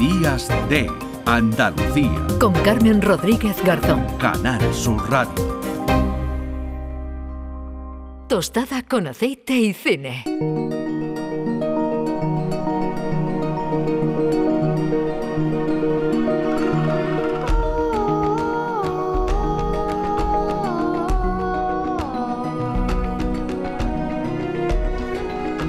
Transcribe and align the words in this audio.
Días 0.00 0.48
de 0.70 0.90
Andalucía. 1.26 2.26
Con 2.40 2.54
Carmen 2.54 3.02
Rodríguez 3.02 3.62
Garzón. 3.62 4.06
Canal 4.18 4.72
Sur 4.72 5.10
Radio. 5.10 5.60
Tostada 8.26 8.82
con 8.82 9.08
aceite 9.08 9.52
y 9.58 9.74
cine. 9.74 10.24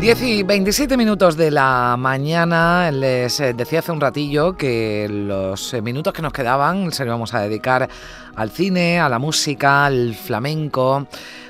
10 0.02 0.22
y 0.24 0.42
27 0.42 0.98
minutos 0.98 1.38
de 1.38 1.52
la 1.52 1.96
mañana. 1.96 2.90
Les 2.90 3.40
eh, 3.40 3.54
decía 3.54 3.80
hace 3.80 3.92
un 3.92 4.02
ratillo 4.02 4.58
que 4.58 5.08
los 5.08 5.76
eh, 5.76 5.82
minutos 5.84 6.12
que 6.12 6.24
nos 6.24 6.34
quedaban 6.34 6.92
se 6.92 7.06
los 7.06 7.14
vamos 7.14 7.36
a 7.36 7.42
dedicar 7.42 7.88
al 8.36 8.50
cine, 8.50 9.00
a 9.00 9.08
la 9.10 9.20
música, 9.20 9.86
al 9.86 10.16
flamenco. 10.16 11.06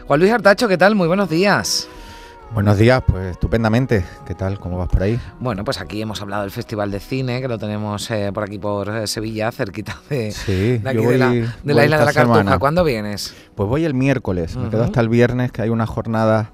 Juan 0.06 0.20
Luis 0.20 0.34
Artacho, 0.34 0.68
¿qué 0.68 0.78
tal? 0.78 0.96
Muy 0.96 1.08
buenos 1.08 1.30
días. 1.30 1.88
Buenos 2.54 2.78
días, 2.78 3.02
pues 3.08 3.32
estupendamente. 3.32 4.04
¿Qué 4.28 4.36
tal? 4.36 4.60
¿Cómo 4.60 4.78
vas 4.78 4.90
por 4.90 5.04
ahí? 5.04 5.18
Bueno, 5.40 5.64
pues 5.64 5.80
aquí 5.80 6.02
hemos 6.02 6.22
hablado 6.22 6.42
del 6.42 6.52
Festival 6.52 6.92
de 6.92 7.00
Cine, 7.00 7.40
que 7.40 7.48
lo 7.48 7.58
tenemos 7.58 8.12
eh, 8.12 8.32
por 8.34 8.44
aquí 8.44 8.60
por 8.60 9.08
Sevilla, 9.08 9.54
cerquita 9.54 9.98
de, 10.10 10.28
aquí 10.86 11.06
de, 11.06 11.18
la, 11.18 11.34
isla 11.86 12.00
de 12.00 12.06
la 12.06 12.12
Cartuja. 12.12 12.60
¿Cuándo 12.60 12.84
vienes? 12.84 13.34
Pues 13.56 13.70
voy 13.70 13.86
el 13.86 13.94
miércoles, 13.94 14.58
me 14.58 14.70
quedo 14.70 14.84
hasta 14.84 15.00
el 15.00 15.08
viernes, 15.08 15.54
que 15.54 15.62
hay 15.62 15.70
una 15.70 15.88
jornada 15.88 16.52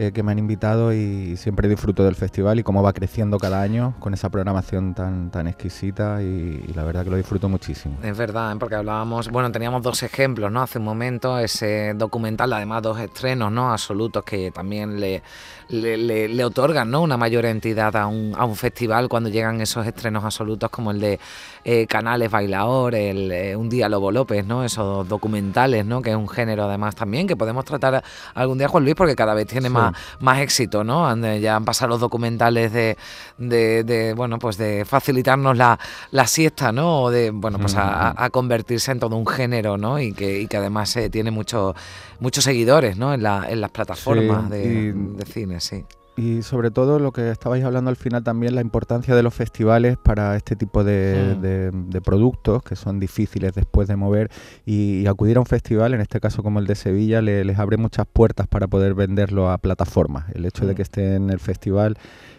eh, 0.00 0.12
que 0.12 0.22
me 0.22 0.30
han 0.30 0.38
invitado 0.38 0.92
y 0.92 1.36
siempre 1.36 1.68
disfruto 1.68 2.04
del 2.04 2.14
festival 2.14 2.60
y 2.60 2.62
cómo 2.62 2.84
va 2.84 2.92
creciendo 2.92 3.36
cada 3.36 3.60
año 3.60 3.94
con 3.98 4.14
esa 4.14 4.28
programación 4.28 4.94
tan, 4.94 5.32
tan 5.32 5.48
exquisita 5.48 6.22
y, 6.22 6.72
la 6.72 6.84
verdad 6.84 7.02
que 7.02 7.10
lo 7.10 7.16
disfruto 7.16 7.48
muchísimo. 7.48 7.96
Es 8.04 8.16
verdad, 8.16 8.52
¿eh? 8.52 8.56
porque 8.60 8.76
hablábamos, 8.76 9.28
bueno, 9.28 9.50
teníamos 9.50 9.82
dos 9.82 10.04
ejemplos, 10.04 10.52
¿no? 10.52 10.62
Hace 10.62 10.78
un 10.78 10.84
momento 10.84 11.36
ese 11.40 11.94
documental, 11.94 12.52
además 12.52 12.80
dos 12.82 13.00
estrenos, 13.00 13.50
¿no? 13.50 13.72
Absolutos 13.72 14.22
que 14.22 14.52
también 14.52 15.00
le, 15.00 15.20
le, 15.68 16.44
otorgan, 16.44 16.92
¿no? 16.92 17.02
Una 17.02 17.16
mayor 17.16 17.44
entidad 17.46 17.96
a 17.96 18.06
un, 18.06 18.34
a 18.38 18.44
un 18.44 18.54
festival 18.54 19.08
cuando 19.08 19.30
llegan 19.30 19.60
esos 19.60 19.84
estrenos 19.84 20.22
absolutos 20.22 20.70
como 20.70 20.92
el 20.92 21.00
de 21.00 21.18
eh, 21.64 21.88
Canales 21.88 22.30
Bailaor, 22.30 22.94
el 22.94 23.56
Un 23.56 23.68
día 23.68 23.88
Lobo 23.88 24.12
López, 24.12 24.46
¿no? 24.46 24.62
Esos 24.62 25.08
documentales, 25.08 25.84
¿no? 25.84 26.02
Que 26.02 26.10
es 26.10 26.16
un 26.16 26.28
género 26.28 26.62
además 26.62 26.94
también 26.94 27.26
que 27.26 27.34
podemos 27.34 27.64
tratar 27.64 28.04
algún 28.34 28.58
día 28.58 28.68
Juan 28.68 28.84
Luis 28.84 28.94
porque 28.94 29.16
cada 29.16 29.34
vez 29.34 29.48
tiene 29.48 29.68
más 29.68 29.87
más, 30.20 30.38
éxito, 30.40 30.84
¿no? 30.84 31.14
Ya 31.38 31.56
han 31.56 31.64
pasado 31.64 31.90
los 31.90 32.00
documentales 32.00 32.72
de, 32.72 32.96
de, 33.38 34.14
bueno, 34.16 34.38
pues 34.38 34.56
de 34.56 34.84
facilitarnos 34.84 35.56
la, 35.56 35.78
la, 36.10 36.26
siesta, 36.26 36.72
¿no? 36.72 37.02
O 37.02 37.10
de, 37.10 37.30
bueno, 37.30 37.58
pues 37.58 37.74
a, 37.76 38.28
convertirse 38.30 38.92
en 38.92 39.00
todo 39.00 39.16
un 39.16 39.26
género, 39.26 39.76
¿no? 39.76 39.98
Y 39.98 40.12
que, 40.12 40.40
y 40.40 40.46
que 40.46 40.56
además 40.56 40.94
eh, 40.96 41.10
tiene 41.10 41.30
muchos 41.30 41.74
muchos 42.20 42.44
seguidores, 42.44 42.96
¿no? 42.96 43.14
En, 43.14 43.22
la, 43.22 43.46
en 43.48 43.60
las 43.60 43.70
plataformas 43.70 44.50
de, 44.50 44.92
de 44.92 45.26
cine, 45.26 45.60
sí 45.60 45.84
y 46.18 46.42
sobre 46.42 46.72
todo 46.72 46.98
lo 46.98 47.12
que 47.12 47.30
estabais 47.30 47.62
hablando 47.62 47.90
al 47.90 47.96
final 47.96 48.24
también, 48.24 48.56
la 48.56 48.60
importancia 48.60 49.14
de 49.14 49.22
los 49.22 49.32
festivales 49.32 49.96
para 49.96 50.34
este 50.34 50.56
tipo 50.56 50.82
de, 50.82 51.70
hmm. 51.72 52.02
productos 52.02 52.64
que 52.64 52.74
son 52.74 52.98
difíciles 52.98 53.54
después 53.54 53.86
de 53.86 53.94
mover 53.94 54.28
y, 54.66 55.06
acudir 55.06 55.36
a 55.36 55.40
un 55.40 55.46
festival, 55.46 55.94
en 55.94 56.00
este 56.00 56.18
caso 56.18 56.42
como 56.42 56.58
el 56.58 56.66
de 56.66 56.74
Sevilla, 56.74 57.22
les 57.22 57.58
abre 57.58 57.76
muchas 57.76 58.04
puertas 58.12 58.48
para 58.48 58.66
poder 58.66 58.94
venderlo 58.94 59.48
a 59.48 59.58
plataformas. 59.58 60.24
El 60.34 60.44
hecho 60.44 60.66
de 60.66 60.72
hmm. 60.72 60.76
que 60.76 60.82
esté 60.82 61.14
en 61.14 61.30
el 61.30 61.38
festival 61.38 61.96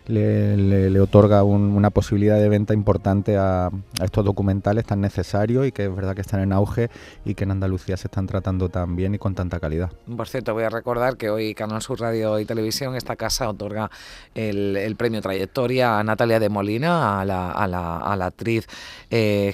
le, 0.10 1.00
otorga 1.00 1.44
una 1.44 1.90
posibilidad 1.92 2.38
de 2.38 2.50
venta 2.50 2.74
importante 2.74 3.38
a, 3.38 3.70
estos 4.04 4.26
documentales 4.26 4.86
tan 4.86 5.02
necesarios 5.02 5.68
y 5.68 5.72
que 5.72 5.86
es 5.86 5.96
verdad 5.96 6.16
que 6.16 6.22
están 6.22 6.42
en 6.42 6.52
auge 6.52 6.90
y 7.26 7.36
que 7.36 7.44
en 7.44 7.52
Andalucía 7.52 7.96
se 7.98 8.08
están 8.08 8.28
tratando 8.28 8.70
tan 8.70 8.96
bien 8.96 9.16
y 9.16 9.20
con 9.20 9.36
tanta 9.36 9.60
calidad. 9.60 9.92
Por 10.16 10.28
cierto, 10.28 10.54
voy 10.54 10.64
a 10.64 10.70
recordar 10.70 11.18
que 11.18 11.30
hoy 11.30 11.54
Canal 11.54 11.82
Sur 11.82 12.02
Radio 12.02 12.40
y 12.40 12.46
Televisión, 12.46 12.96
esta 12.96 13.16
casa 13.16 13.50
otorga 13.50 13.90
el, 14.34 14.96
premio 14.98 15.22
Trayectoria 15.22 16.00
a 16.00 16.04
Natalia 16.04 16.40
de 16.40 16.50
Molina, 16.50 17.22
a 17.22 17.26
la, 17.26 17.52
a 17.52 17.68
la, 17.68 17.98
a 17.98 18.16
la 18.16 18.26
actriz 18.26 18.68
eh, 19.10 19.54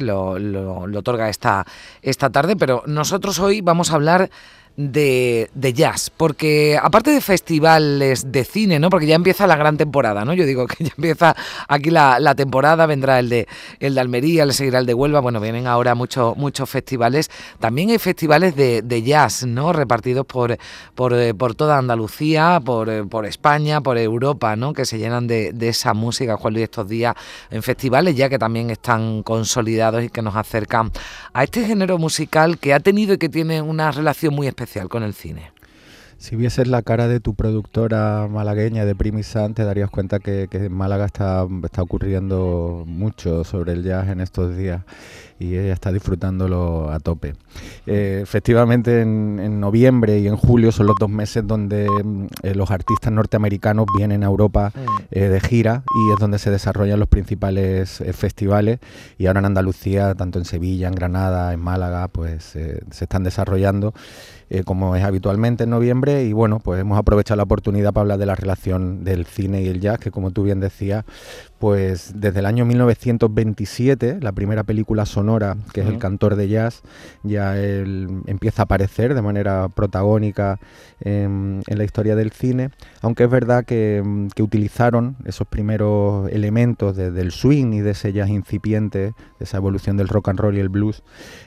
lo, 0.00 0.38
lo, 0.38 0.86
lo 0.86 0.98
otorga 0.98 1.28
esta, 1.28 1.66
esta 2.02 2.30
tarde, 2.30 2.56
pero 2.56 2.82
nosotros 2.86 3.38
hoy 3.38 3.60
vamos 3.60 3.90
a 3.90 3.96
hablar 3.96 4.30
de, 4.76 5.50
de, 5.54 5.72
jazz, 5.72 6.10
porque 6.10 6.76
aparte 6.82 7.10
de 7.10 7.20
festivales 7.20 8.32
de 8.32 8.44
cine, 8.44 8.80
¿no? 8.80 8.90
Porque 8.90 9.06
ya 9.06 9.14
empieza 9.14 9.46
la 9.46 9.54
gran 9.54 9.76
temporada, 9.76 10.24
¿no? 10.24 10.34
Yo 10.34 10.44
digo 10.44 10.66
que 10.68 10.84
ya 10.84 10.90
empieza 10.96 11.36
aquí 11.68 11.90
la, 11.90 12.18
la 12.18 12.34
temporada, 12.34 12.86
vendrá 12.86 13.20
el 13.20 13.28
de 13.28 13.46
el 13.78 13.94
de 13.94 14.00
Almería, 14.00 14.44
le 14.44 14.52
seguirá 14.52 14.80
el 14.80 14.86
de 14.86 14.94
Huelva, 14.94 15.20
bueno, 15.20 15.40
vienen 15.40 15.68
ahora 15.68 15.94
muchos 15.94 16.36
muchos 16.36 16.68
festivales. 16.68 17.30
También 17.60 17.90
hay 17.90 17.98
festivales 17.98 18.56
de, 18.56 18.82
de 18.82 19.02
jazz, 19.02 19.46
¿no? 19.46 19.72
Repartidos 19.72 20.26
por, 20.26 20.56
por, 20.96 21.12
eh, 21.14 21.34
por 21.34 21.54
toda 21.54 21.78
Andalucía, 21.78 22.60
por, 22.64 22.90
eh, 22.90 23.04
por, 23.04 23.26
España, 23.26 23.80
por 23.80 23.96
Europa, 23.96 24.56
¿no? 24.56 24.72
Que 24.72 24.86
se 24.86 24.98
llenan 24.98 25.28
de, 25.28 25.52
de 25.52 25.68
esa 25.68 25.94
música, 25.94 26.36
Juan 26.36 26.54
Luis, 26.54 26.64
estos 26.64 26.88
días 26.88 27.14
en 27.50 27.62
festivales, 27.62 28.16
ya 28.16 28.28
que 28.28 28.38
también 28.40 28.70
están 28.70 29.22
consolidados 29.22 30.02
y 30.02 30.08
que 30.08 30.20
nos 30.20 30.34
acercan 30.34 30.90
a 31.32 31.44
este 31.44 31.64
género 31.64 31.98
musical 31.98 32.58
que 32.58 32.74
ha 32.74 32.80
tenido 32.80 33.14
y 33.14 33.18
que 33.18 33.28
tiene 33.28 33.62
una 33.62 33.92
relación 33.92 34.34
muy 34.34 34.48
especial 34.48 34.63
con 34.88 35.02
el 35.02 35.14
cine? 35.14 35.52
Si 36.16 36.36
vieses 36.36 36.68
la 36.68 36.82
cara 36.82 37.06
de 37.06 37.20
tu 37.20 37.34
productora 37.34 38.28
malagueña 38.30 38.84
de 38.84 38.94
Primisan, 38.94 39.52
te 39.52 39.64
darías 39.64 39.90
cuenta 39.90 40.20
que, 40.20 40.48
en 40.50 40.72
Málaga 40.72 41.04
está, 41.04 41.46
está 41.64 41.82
ocurriendo 41.82 42.84
mucho 42.86 43.44
sobre 43.44 43.72
el 43.72 43.82
jazz 43.82 44.08
en 44.08 44.20
estos 44.20 44.56
días 44.56 44.82
y 45.38 45.56
ella 45.56 45.72
está 45.72 45.92
disfrutándolo 45.92 46.90
a 46.90 47.00
tope. 47.00 47.34
Eh, 47.86 48.20
efectivamente, 48.22 49.02
en, 49.02 49.60
noviembre 49.60 50.18
y 50.18 50.26
en 50.26 50.36
julio 50.36 50.72
son 50.72 50.86
los 50.86 50.96
dos 50.98 51.10
meses 51.10 51.46
donde 51.46 51.88
mm, 51.88 52.26
eh, 52.42 52.54
los 52.54 52.70
artistas 52.70 53.12
norteamericanos 53.12 53.86
vienen 53.96 54.22
a 54.22 54.26
Europa 54.26 54.72
mm. 54.74 55.02
eh, 55.10 55.28
de 55.28 55.40
gira 55.40 55.82
y 55.96 56.12
es 56.12 56.18
donde 56.18 56.38
se 56.38 56.50
desarrollan 56.50 56.98
los 56.98 57.08
principales 57.08 58.02
festivales. 58.12 58.78
Y 59.18 59.26
ahora 59.26 59.40
en 59.40 59.46
Andalucía, 59.46 60.14
tanto 60.14 60.38
en 60.38 60.44
Sevilla, 60.44 60.88
en 60.88 60.94
Granada, 60.94 61.52
en 61.52 61.60
Málaga, 61.60 62.08
pues 62.08 62.44
se 62.44 63.04
están 63.04 63.24
desarrollando. 63.24 63.94
como 64.64 64.94
es 64.94 65.02
habitualmente 65.02 65.64
en 65.64 65.70
noviembre 65.70 66.24
y 66.24 66.32
bueno, 66.32 66.60
pues 66.60 66.80
hemos 66.80 66.98
aprovechado 66.98 67.36
la 67.36 67.42
oportunidad 67.44 67.92
para 67.92 68.02
hablar 68.02 68.18
de 68.18 68.26
la 68.26 68.34
relación 68.34 69.02
del 69.02 69.26
cine 69.26 69.62
y 69.62 69.68
el 69.68 69.80
jazz, 69.80 69.98
que 69.98 70.10
como 70.10 70.30
tú 70.30 70.42
bien 70.44 70.60
decías, 70.60 71.04
pues 71.58 72.12
desde 72.14 72.40
el 72.40 72.46
año 72.46 72.64
1927, 72.64 74.18
la 74.20 74.32
primera 74.32 74.64
película 74.64 75.06
sonora, 75.06 75.23
que 75.72 75.80
es 75.80 75.86
El 75.86 75.98
cantor 75.98 76.36
de 76.36 76.48
jazz, 76.48 76.82
ya 77.22 77.56
él 77.58 78.22
empieza 78.26 78.62
a 78.62 78.64
aparecer 78.64 79.14
de 79.14 79.22
manera 79.22 79.68
protagónica 79.68 80.58
en, 81.00 81.62
la 81.66 81.84
historia 81.84 82.16
del 82.16 82.30
cine, 82.30 82.70
aunque 83.00 83.24
es 83.24 83.30
verdad 83.30 83.64
que, 83.64 84.02
utilizaron 84.40 85.16
esos 85.24 85.46
primeros 85.46 86.30
elementos 86.30 86.96
del 86.96 87.30
swing 87.30 87.72
y 87.72 87.80
de 87.80 87.92
ese 87.92 88.12
jazz 88.12 88.28
incipiente, 88.28 88.98
de 89.38 89.44
esa 89.44 89.56
evolución 89.56 89.96
del 89.96 90.08
rock 90.08 90.28
and 90.28 90.40
roll 90.40 90.56
y 90.56 90.60
el 90.60 90.68
blues, 90.68 91.02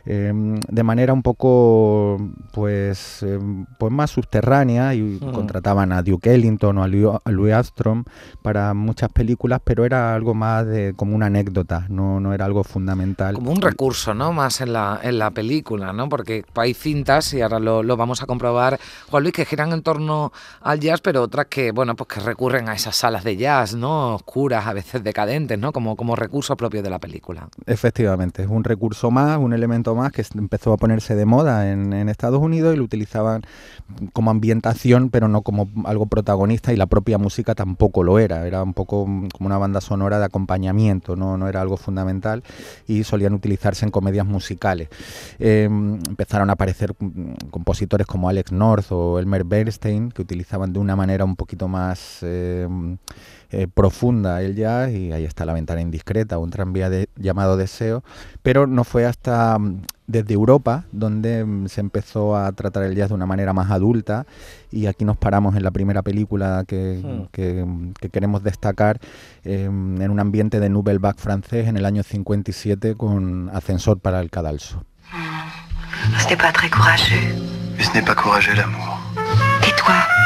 em, 0.05 0.59
de 0.67 0.83
manera 0.83 1.13
un 1.13 1.21
poco 1.21 2.17
pues, 2.53 3.21
em, 3.23 3.65
pues 3.77 3.91
más 3.91 4.09
subterránea 4.11 4.95
y 4.95 5.19
contrataban 5.19 5.91
a 5.91 6.01
Duke 6.01 6.33
Ellington 6.33 6.77
o 6.77 6.83
a 6.83 6.87
Louis 6.87 7.53
Armstrong 7.53 8.05
para 8.41 8.73
muchas 8.73 9.11
películas, 9.11 9.61
pero 9.63 9.85
era 9.85 10.15
algo 10.15 10.33
más 10.33 10.65
de 10.65 10.93
como 10.95 11.15
una 11.15 11.27
anécdota, 11.27 11.85
no, 11.89 12.19
no 12.19 12.33
era 12.33 12.45
algo 12.45 12.63
fundamental. 12.63 13.35
Como 13.35 13.51
un 13.51 13.61
recurso, 13.69 14.13
¿no? 14.13 14.33
Más 14.33 14.61
en 14.61 14.73
la, 14.73 14.99
en 15.03 15.19
la 15.19 15.31
película, 15.31 15.93
¿no? 15.93 16.09
Porque 16.09 16.43
hay 16.55 16.73
cintas, 16.73 17.33
y 17.33 17.41
ahora 17.41 17.59
lo, 17.59 17.83
lo, 17.83 17.97
vamos 17.97 18.21
a 18.21 18.25
comprobar, 18.25 18.79
Juan 19.09 19.23
Luis, 19.23 19.33
que 19.33 19.45
giran 19.45 19.71
en 19.73 19.81
torno 19.81 20.31
al 20.61 20.79
jazz, 20.79 21.01
pero 21.01 21.23
otras 21.23 21.47
que, 21.47 21.71
bueno, 21.71 21.95
pues 21.95 22.07
que 22.07 22.19
recurren 22.19 22.69
a 22.69 22.73
esas 22.73 22.95
salas 22.95 23.23
de 23.23 23.37
jazz, 23.37 23.75
¿no? 23.75 24.15
Oscuras, 24.15 24.67
a 24.67 24.73
veces 24.73 25.03
decadentes, 25.03 25.57
¿no? 25.59 25.71
Como, 25.71 25.95
como 25.95 26.15
recurso 26.15 26.55
propio 26.55 26.81
de 26.81 26.89
la 26.89 26.99
película. 26.99 27.47
Efectivamente, 27.65 28.43
es 28.43 28.49
un 28.49 28.63
recurso 28.63 29.11
más, 29.11 29.37
un 29.37 29.53
elemento 29.53 29.95
más 29.95 30.11
que 30.11 30.25
empezó 30.35 30.73
a 30.73 30.77
ponerse 30.77 31.15
de 31.15 31.25
moda 31.25 31.71
en, 31.71 31.93
en 31.93 32.09
Estados 32.09 32.41
Unidos 32.41 32.73
y 32.73 32.77
lo 32.77 32.83
utilizaban 32.83 33.41
como 34.13 34.31
ambientación, 34.31 35.09
pero 35.09 35.27
no 35.27 35.41
como 35.41 35.69
algo 35.85 36.07
protagonista 36.07 36.73
y 36.73 36.75
la 36.75 36.87
propia 36.87 37.17
música 37.17 37.55
tampoco 37.55 38.03
lo 38.03 38.19
era, 38.19 38.45
era 38.45 38.63
un 38.63 38.73
poco 38.73 39.05
como 39.05 39.47
una 39.47 39.57
banda 39.57 39.81
sonora 39.81 40.19
de 40.19 40.25
acompañamiento, 40.25 41.15
no, 41.15 41.37
no 41.37 41.47
era 41.47 41.61
algo 41.61 41.77
fundamental 41.77 42.43
y 42.87 43.03
solían 43.03 43.33
en 43.81 43.91
comedias 43.91 44.25
musicales. 44.25 44.89
Em, 45.39 45.95
empezaron 46.07 46.49
a 46.49 46.53
aparecer 46.53 46.93
compositores 47.51 48.07
como 48.07 48.29
Alex 48.29 48.51
North 48.51 48.91
o 48.91 49.19
Elmer 49.19 49.43
Bernstein 49.43 50.11
que 50.11 50.21
utilizaban 50.21 50.73
de 50.73 50.79
una 50.79 50.95
manera 50.95 51.25
un 51.25 51.35
poquito 51.35 51.67
más... 51.67 52.19
Em, 52.21 52.97
eh, 53.49 53.65
profunda 53.73 54.41
el 54.41 54.55
jazz 54.57 54.91
y 54.91 55.13
ahí 55.13 55.23
está 55.23 55.45
la 55.45 55.53
ventana 55.53 55.79
indiscreta, 55.79 56.37
un 56.37 56.49
tranvía 56.49 56.89
de, 56.89 57.07
llamado 57.15 57.55
Deseo, 57.55 58.03
pero 58.41 58.67
no 58.67 58.83
fue 58.83 59.05
hasta 59.05 59.57
desde 60.07 60.33
Europa, 60.33 60.85
donde 60.91 61.43
mm, 61.45 61.67
se 61.67 61.81
empezó 61.81 62.35
a 62.35 62.51
tratar 62.53 62.83
el 62.83 62.95
jazz 62.95 63.09
de 63.09 63.15
una 63.15 63.25
manera 63.25 63.53
más 63.53 63.69
adulta 63.71 64.25
y 64.71 64.87
aquí 64.87 65.05
nos 65.05 65.17
paramos 65.17 65.55
en 65.55 65.63
la 65.63 65.71
primera 65.71 66.01
película 66.01 66.63
que, 66.67 67.27
hmm. 67.33 68.07
queremos 68.11 68.43
destacar 68.43 68.99
em, 69.43 70.01
en 70.01 70.11
un 70.11 70.19
ambiente 70.19 70.59
de 70.59 70.69
Nouvelle 70.69 70.99
Vague 70.99 71.19
francés 71.19 71.67
en 71.67 71.77
el 71.77 71.85
año 71.85 72.03
57 72.03 72.95
con 72.95 73.49
Ascensor 73.53 73.99
para 73.99 74.21
el 74.21 74.29
Cadalso. 74.29 74.83
Ce 76.19 76.29
n'est 76.29 76.37
pas 76.37 76.51
très 76.51 76.69
courageux. 76.69 77.35
Mais 77.77 77.83
ce 77.83 77.93
n'est 77.93 78.05
pas 78.05 78.15
courageux 78.15 78.53
l'amour. 78.55 78.99
Tais-toi. 79.61 80.16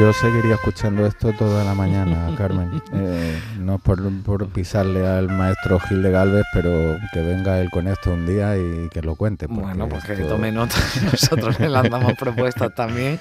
Yo 0.00 0.14
seguiría 0.14 0.54
escuchando 0.54 1.04
esto 1.04 1.34
toda 1.34 1.62
la 1.62 1.74
mañana, 1.74 2.34
Carmen. 2.38 2.80
Eh, 2.94 3.38
no 3.58 3.78
por, 3.78 4.00
por 4.22 4.48
pisarle 4.48 5.06
al 5.06 5.28
maestro 5.28 5.78
Gil 5.78 6.02
de 6.02 6.10
Galvez, 6.10 6.46
pero 6.54 6.96
que 7.12 7.20
venga 7.20 7.60
él 7.60 7.68
con 7.68 7.86
esto 7.86 8.14
un 8.14 8.24
día 8.24 8.56
y 8.56 8.88
que 8.88 9.02
lo 9.02 9.14
cuente. 9.14 9.44
Bueno, 9.44 9.90
pues 9.90 10.02
que 10.04 10.16
tome 10.16 10.52
nota. 10.52 10.74
Nosotros 11.12 11.60
le 11.60 11.68
lanzamos 11.68 12.14
propuestas 12.14 12.74
también, 12.74 13.20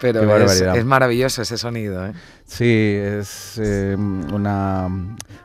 pero 0.00 0.36
es, 0.42 0.84
maravilloso 0.84 1.42
ese 1.42 1.56
sonido. 1.56 2.04
¿eh? 2.04 2.12
Sí, 2.44 2.64
es 2.66 3.60
eh, 3.62 3.94
una 3.96 4.88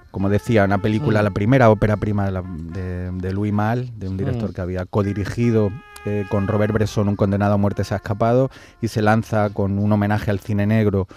como 0.09 0.29
decía, 0.29 0.65
una 0.65 0.79
película, 0.79 1.21
mm. 1.21 1.23
la 1.23 1.29
primera 1.29 1.69
ópera 1.69 1.97
prima 1.97 2.31
de, 2.31 3.11
de, 3.11 3.33
Louis 3.33 3.53
Mal, 3.53 3.91
de 3.99 4.09
un 4.09 4.17
director 4.17 4.49
mm. 4.49 4.53
que 4.53 4.61
había 4.61 4.85
codirigido 4.85 5.71
eh, 6.05 6.25
con 6.29 6.47
Robert 6.47 6.73
Bresson, 6.73 7.07
un 7.09 7.15
condenado 7.15 7.53
a 7.53 7.57
muerte 7.57 7.83
se 7.83 7.93
ha 7.93 7.97
escapado, 7.97 8.49
y 8.81 8.87
se 8.87 9.01
lanza 9.01 9.49
con 9.49 9.79
un 9.79 9.91
homenaje 9.91 10.31
al 10.31 10.39
cine 10.39 10.65
negro 10.65 11.07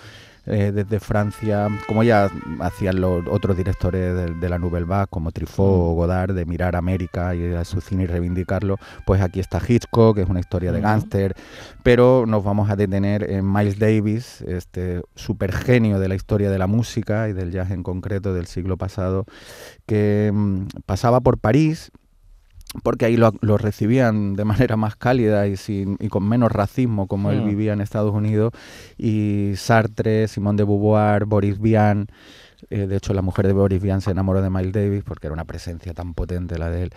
eh, 0.46 0.72
desde 0.74 1.00
Francia, 1.00 1.68
como 1.86 2.02
ya 2.02 2.30
hacían 2.60 3.00
los 3.00 3.24
otros 3.30 3.56
directores 3.56 4.38
de, 4.38 4.48
la 4.50 4.58
Nouvelle 4.58 4.84
Vague, 4.84 5.06
como 5.08 5.32
Truffaut 5.32 5.70
o 5.70 5.92
mm. 5.92 5.94
Godard, 5.94 6.34
de 6.34 6.44
mirar 6.44 6.76
América 6.76 7.34
y 7.34 7.54
a 7.54 7.64
su 7.64 7.80
cine 7.80 8.02
y 8.02 8.06
reivindicarlo, 8.06 8.76
pues 9.06 9.22
aquí 9.22 9.40
está 9.40 9.58
Hitchcock, 9.66 10.16
que 10.16 10.22
es 10.22 10.28
una 10.28 10.40
historia 10.40 10.70
de 10.70 10.82
gángster, 10.82 11.34
pero 11.82 12.26
nos 12.26 12.44
vamos 12.44 12.68
a 12.68 12.76
detener 12.76 13.30
en 13.30 13.50
Miles 13.50 13.78
Davis, 13.78 14.42
este 14.42 15.00
super 15.14 15.50
genio 15.50 15.98
de 15.98 16.08
la 16.08 16.14
historia 16.14 16.50
de 16.50 16.58
la 16.58 16.66
música 16.66 17.30
y 17.30 17.32
del 17.32 17.50
jazz 17.50 17.70
en 17.70 17.82
concreto 17.82 18.34
del 18.34 18.44
siglo 18.44 18.76
pasado, 18.76 19.24
que 19.86 20.30
mm, 20.30 20.66
pasaba 20.84 21.20
por 21.20 21.38
París 21.38 21.90
porque 22.82 23.04
ahí 23.06 23.16
lo, 23.16 23.30
recibían 23.58 24.34
de 24.34 24.44
manera 24.44 24.76
más 24.76 24.96
cálida 24.96 25.46
y, 25.46 25.56
sin, 25.56 25.96
y 26.00 26.08
con 26.08 26.28
menos 26.28 26.50
racismo 26.52 27.06
como 27.06 27.30
él 27.30 27.42
mm. 27.42 27.46
vivía 27.46 27.72
en 27.72 27.80
Estados 27.80 28.14
Unidos. 28.14 28.52
Y 28.98 29.52
Sartre, 29.56 30.28
Simón 30.28 30.56
de 30.56 30.64
Beauvoir, 30.64 31.24
Boris 31.24 31.60
Vian, 31.60 32.08
eh, 32.70 32.86
de 32.86 32.96
hecho 32.96 33.14
la 33.14 33.22
mujer 33.22 33.46
de 33.46 33.52
Boris 33.52 33.80
Vian 33.82 34.00
se 34.00 34.10
enamoró 34.10 34.42
de 34.42 34.50
Miles 34.50 34.72
Davis 34.72 35.02
porque 35.04 35.26
era 35.26 35.34
una 35.34 35.44
presencia 35.44 35.92
tan 35.92 36.14
potente 36.14 36.58
la 36.58 36.70
de 36.70 36.84
él 36.84 36.90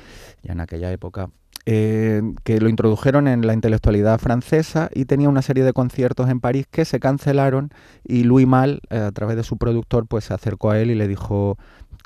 ya 0.44 0.54
en 0.54 0.62
aquella 0.62 0.92
época. 0.92 1.30
Eh, 1.70 2.22
que 2.46 2.62
lo 2.62 2.70
introdujeron 2.70 3.28
en 3.28 3.46
la 3.46 3.52
intelectualidad 3.52 4.20
francesa 4.20 4.90
y 4.94 5.04
tenía 5.04 5.28
una 5.28 5.42
serie 5.42 5.66
de 5.66 5.74
conciertos 5.74 6.30
en 6.30 6.40
París 6.40 6.66
que 6.72 6.86
se 6.86 7.02
cancelaron 7.02 7.72
y 8.06 8.24
Louis 8.24 8.48
Mal, 8.48 8.80
eh, 8.90 9.00
a 9.00 9.12
través 9.12 9.36
de 9.36 9.44
su 9.44 9.58
productor, 9.58 10.08
pues 10.08 10.24
se 10.24 10.34
acercó 10.34 10.72
a 10.72 10.80
él 10.80 10.92
y 10.92 10.96
le 10.96 11.10
dijo, 11.10 11.58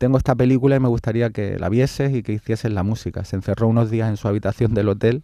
tengo 0.01 0.17
esta 0.17 0.33
película 0.33 0.75
y 0.75 0.79
me 0.79 0.87
gustaría 0.87 1.29
que 1.29 1.59
la 1.59 1.69
vieses 1.69 2.11
y 2.15 2.23
que 2.23 2.33
hicieses 2.33 2.73
la 2.73 2.81
música. 2.81 3.23
Se 3.23 3.35
encerró 3.35 3.67
unos 3.67 3.91
días 3.91 4.09
en 4.09 4.17
su 4.17 4.27
habitación 4.27 4.73
del 4.73 4.89
hotel 4.89 5.21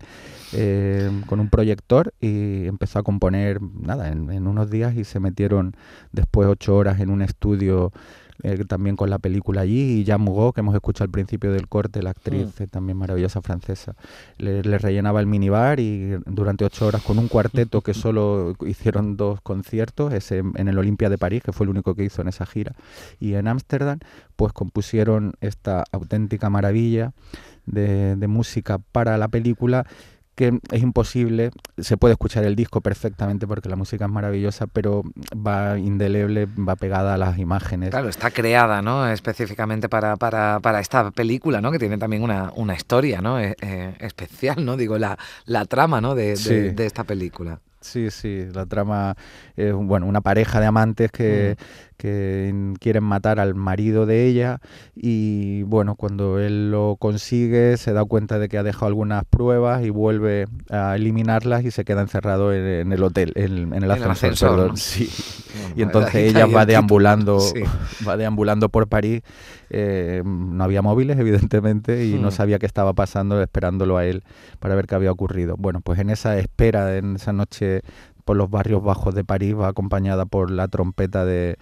eh, 0.54 1.10
con 1.26 1.40
un 1.40 1.50
proyector 1.50 2.14
y 2.22 2.68
empezó 2.68 3.00
a 3.00 3.04
componer, 3.04 3.60
nada, 3.60 4.10
en, 4.10 4.46
unos 4.46 4.70
días 4.70 4.96
y 4.96 5.04
se 5.04 5.20
metieron 5.20 5.76
después 6.12 6.48
ocho 6.48 6.76
horas 6.76 7.00
en 7.00 7.10
un 7.10 7.24
estudio 7.24 7.92
eh, 8.44 8.66
también 8.66 8.96
con 8.96 9.10
la 9.10 9.20
película 9.20 9.62
allí, 9.62 10.00
y 10.00 10.04
Jean 10.04 10.22
Mugot, 10.22 10.54
que 10.54 10.62
hemos 10.62 10.76
escuchado 10.76 11.06
al 11.06 11.12
principio 11.12 11.52
del 11.52 11.68
corte, 11.68 12.04
la 12.04 12.12
actriz 12.12 12.48
mm. 12.60 12.66
también 12.66 12.98
maravillosa 12.98 13.42
francesa, 13.42 13.96
le, 14.38 14.62
rellenaba 14.62 15.20
el 15.20 15.26
minibar 15.26 15.80
y 15.80 16.18
durante 16.26 16.66
ocho 16.66 16.88
horas 16.88 17.02
con 17.02 17.20
un 17.20 17.28
cuarteto 17.28 17.82
que 17.82 17.94
solo 17.96 18.56
hicieron 18.66 19.18
dos 19.18 19.42
conciertos, 19.42 20.14
ese 20.14 20.40
en 20.40 20.68
el 20.68 20.78
Olimpia 20.78 21.10
de 21.10 21.18
París, 21.18 21.42
que 21.44 21.52
fue 21.52 21.66
el 21.66 21.70
único 21.72 21.96
que 21.96 22.04
hizo 22.04 22.22
en 22.22 22.28
esa 22.28 22.46
gira, 22.46 22.74
y 23.20 23.34
en 23.34 23.48
Ámsterdam, 23.48 24.00
pues 24.36 24.54
compusieron 24.54 25.34
esta 25.42 25.84
auténtica 25.92 26.50
maravilla 26.50 27.14
de, 27.66 28.16
de 28.16 28.28
música 28.28 28.80
para 28.92 29.18
la 29.18 29.28
película 29.28 29.86
que 30.38 30.60
es 30.72 30.84
imposible, 30.84 31.50
se 31.80 31.98
puede 31.98 32.12
escuchar 32.12 32.44
el 32.44 32.56
disco 32.56 32.80
perfectamente 32.80 33.48
porque 33.48 33.70
la 33.70 33.76
música 33.76 34.06
es 34.06 34.12
maravillosa, 34.12 34.68
pero 34.68 35.02
va 35.36 35.80
indeleble, 35.80 36.46
va 36.46 36.76
pegada 36.76 37.16
a 37.16 37.18
las 37.18 37.40
imágenes. 37.40 37.90
Claro, 37.90 38.08
está 38.08 38.30
creada, 38.30 38.84
¿no? 38.84 39.08
Específicamente 39.08 39.90
para, 39.90 40.16
para, 40.16 40.60
para 40.60 40.80
esta 40.80 41.10
película, 41.10 41.60
¿no? 41.60 41.72
Que 41.72 41.80
tiene 41.80 41.98
también 41.98 42.22
una, 42.22 42.52
una 42.56 42.76
historia, 42.76 43.20
¿no? 43.20 43.40
Eh, 43.40 43.56
eh, 43.62 43.96
especial, 44.00 44.64
¿no? 44.64 44.78
Digo, 44.78 45.00
la, 45.00 45.18
la 45.46 45.66
trama, 45.66 46.02
¿no? 46.02 46.14
De, 46.14 46.36
de 46.36 46.86
esta 46.86 47.04
película. 47.04 47.60
Sí, 47.82 48.12
sí, 48.12 48.46
la 48.54 48.66
trama 48.66 49.16
es 49.56 49.74
bueno, 49.74 50.06
una 50.06 50.22
pareja 50.22 50.60
de 50.60 50.66
amantes 50.66 51.12
que, 51.12 51.56
que, 51.98 52.74
quieren 52.80 53.04
matar 53.04 53.40
al 53.40 53.56
marido 53.56 54.06
de 54.06 54.28
ella 54.28 54.60
y 54.96 55.64
bueno, 55.64 55.96
cuando 55.96 56.40
él 56.40 56.72
lo 56.72 56.96
consigue 56.98 57.78
se 57.78 57.94
da 57.94 58.06
cuenta 58.06 58.40
de 58.40 58.50
que 58.50 58.58
ha 58.58 58.64
dejado 58.64 58.88
algunas 58.88 59.26
pruebas 59.26 59.84
y 59.84 59.90
vuelve 59.90 60.46
a 60.70 60.96
eliminarlas 60.96 61.66
y 61.66 61.72
se 61.72 61.86
queda 61.86 62.02
encerrado 62.02 62.54
en, 62.54 62.92
el 62.92 63.04
hotel, 63.04 63.34
en, 63.36 63.74
el 63.74 63.92
ascensor. 63.92 64.78
sí. 64.78 65.10
y 65.76 65.82
entonces 65.82 66.16
ella 66.16 66.46
va 66.46 66.66
deambulando, 66.66 67.40
va 68.08 68.18
deambulando 68.18 68.70
por 68.70 68.88
París, 68.88 69.22
eh, 69.70 70.22
no 70.26 70.64
había 70.64 70.82
móviles 70.82 71.18
evidentemente 71.20 72.06
y 72.06 72.14
no 72.14 72.30
hmm. 72.30 72.32
sabía 72.32 72.60
qué 72.60 72.66
estaba 72.66 72.94
pasando 72.94 73.42
esperándolo 73.42 73.98
a 73.98 74.06
él 74.06 74.24
para 74.60 74.76
ver 74.76 74.88
qué 74.88 74.96
había 74.96 75.12
ocurrido. 75.12 75.56
Bueno, 75.58 75.82
pues 75.82 76.00
en 76.00 76.10
esa 76.10 76.38
espera, 76.38 76.98
en 76.98 77.16
esa 77.16 77.34
noche 77.34 77.82
por 78.28 78.36
los 78.36 78.52
barrios 78.52 78.84
bajos 78.84 79.16
de 79.16 79.24
París, 79.24 79.56
va 79.58 79.70
acompañada 79.70 80.26
por 80.26 80.52
la 80.52 80.68
trompeta 80.68 81.24
de, 81.24 81.58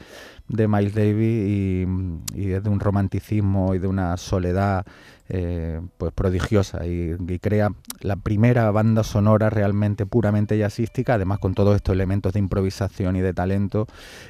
de 0.47 0.67
Miles 0.67 0.95
Davis 0.95 1.47
y, 1.47 1.85
y 2.33 2.51
es 2.51 2.63
de 2.63 2.69
un 2.71 2.79
romanticismo 2.79 3.75
y 3.75 3.79
de 3.79 3.87
una 3.87 4.17
soledad 4.17 4.83
eh, 5.29 5.81
pues 5.97 6.13
prodigiosa 6.13 6.85
y, 6.85 7.15
crea 7.39 7.69
la 7.99 8.15
primera 8.15 8.69
banda 8.71 9.03
sonora 9.03 9.49
realmente 9.49 10.05
puramente 10.05 10.57
jazzística, 10.57 11.15
además 11.15 11.39
con 11.39 11.53
todos 11.53 11.75
estos 11.75 11.93
elementos 11.93 12.33
de 12.33 12.39
improvisación 12.39 13.15
y 13.15 13.21
de 13.21 13.33
talento 13.33 13.87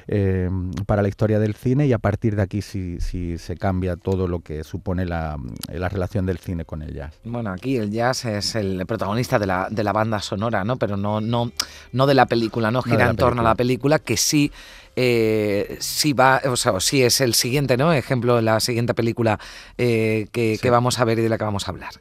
eh, 0.08 0.50
para 0.86 1.02
la 1.02 1.08
historia 1.08 1.38
del 1.38 1.54
cine 1.54 1.86
y 1.86 1.92
a 1.92 1.98
partir 1.98 2.36
de 2.36 2.42
aquí 2.42 2.62
sí, 2.62 2.98
se 2.98 3.56
cambia 3.56 3.96
todo 3.96 4.26
lo 4.26 4.40
que 4.40 4.64
supone 4.64 5.04
la, 5.06 5.38
la, 5.68 5.88
relación 5.88 6.26
del 6.26 6.38
cine 6.38 6.64
con 6.64 6.82
el 6.82 6.94
jazz. 6.94 7.20
Bueno, 7.24 7.50
aquí 7.50 7.76
el 7.76 7.90
jazz 7.90 8.24
es 8.24 8.54
el 8.56 8.84
protagonista 8.86 9.38
de 9.38 9.46
la, 9.46 9.68
de 9.70 9.84
la 9.84 9.92
banda 9.92 10.20
sonora, 10.20 10.64
¿no? 10.64 10.76
Pero 10.76 10.96
no, 10.96 11.20
no, 11.20 11.52
no 11.92 12.06
de 12.06 12.14
la 12.14 12.26
película, 12.26 12.70
no 12.70 12.82
gira 12.82 13.08
en 13.10 13.16
torno 13.16 13.42
a 13.42 13.44
la 13.44 13.54
película, 13.54 13.98
que 13.98 14.16
sí 14.16 14.50
eh, 14.96 15.76
si 15.78 16.14
va, 16.14 16.40
o 16.46 16.56
sea, 16.56 16.80
si 16.80 17.02
es 17.02 17.20
el 17.20 17.34
siguiente, 17.34 17.76
¿no? 17.76 17.92
Ejemplo, 17.92 18.40
la 18.40 18.60
siguiente 18.60 18.94
película 18.94 19.38
eh, 19.76 20.26
que, 20.32 20.58
vamos 20.70 20.98
a 20.98 21.04
ver 21.04 21.18
y 21.18 21.22
de 21.22 21.28
la 21.28 21.38
que 21.38 21.44
vamos 21.44 21.68
a 21.68 21.70
hablar. 21.70 21.92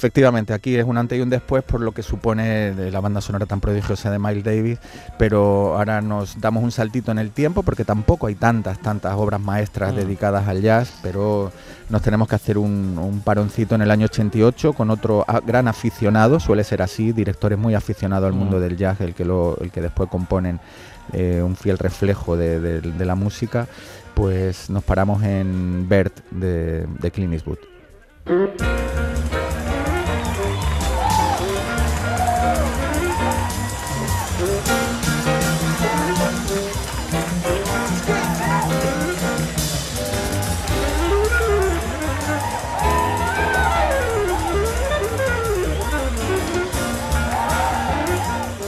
Efectivamente, 0.00 0.54
aquí 0.54 0.76
es 0.76 0.86
un 0.86 0.96
antes 0.96 1.18
y 1.18 1.20
un 1.20 1.28
después 1.28 1.62
por 1.62 1.82
lo 1.82 1.92
que 1.92 2.02
supone 2.02 2.72
la 2.90 3.00
banda 3.00 3.20
sonora 3.20 3.44
tan 3.44 3.60
prodigiosa 3.60 4.10
de 4.10 4.18
Miles 4.18 4.42
Davis, 4.42 4.78
pero 5.18 5.76
ahora 5.76 6.00
nos 6.00 6.40
damos 6.40 6.64
un 6.64 6.72
saltito 6.72 7.12
en 7.12 7.18
el 7.18 7.32
tiempo 7.32 7.62
porque 7.62 7.84
tampoco 7.84 8.26
hay 8.26 8.34
tantas, 8.34 8.78
tantas 8.78 9.12
obras 9.16 9.42
maestras 9.42 9.92
mm. 9.92 9.96
dedicadas 9.96 10.48
al 10.48 10.62
jazz, 10.62 10.90
pero 11.02 11.52
nos 11.90 12.00
tenemos 12.00 12.28
que 12.28 12.34
hacer 12.34 12.56
un, 12.56 12.98
un, 12.98 13.20
paroncito 13.20 13.74
en 13.74 13.82
el 13.82 13.90
año 13.90 14.06
88 14.06 14.72
con 14.72 14.88
otro 14.88 15.22
gran 15.44 15.68
aficionado, 15.68 16.40
suele 16.40 16.64
ser 16.64 16.80
así, 16.80 17.12
directores 17.12 17.58
muy 17.58 17.74
aficionados 17.74 18.26
al 18.26 18.32
mundo 18.32 18.56
mm. 18.56 18.60
del 18.60 18.78
jazz, 18.78 19.02
el 19.02 19.12
que, 19.12 19.26
lo, 19.26 19.58
el 19.60 19.70
que 19.70 19.82
después 19.82 20.08
componen 20.08 20.60
eh, 21.12 21.42
un 21.44 21.56
fiel 21.56 21.76
reflejo 21.76 22.38
de, 22.38 22.80
la 22.98 23.14
música, 23.16 23.66
pues 24.14 24.70
nos 24.70 24.82
paramos 24.82 25.22
en 25.24 25.86
Bert 25.90 26.20
de, 26.30 26.86
de 26.86 27.10
Clint 27.10 27.34
Eastwood. 27.34 27.58